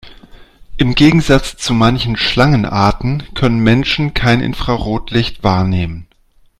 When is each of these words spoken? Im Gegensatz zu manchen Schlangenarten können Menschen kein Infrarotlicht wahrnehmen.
Im 0.77 0.95
Gegensatz 0.95 1.57
zu 1.57 1.75
manchen 1.75 2.15
Schlangenarten 2.17 3.21
können 3.35 3.59
Menschen 3.59 4.15
kein 4.15 4.41
Infrarotlicht 4.41 5.43
wahrnehmen. 5.43 6.07